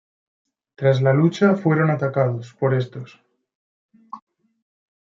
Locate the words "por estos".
2.55-3.21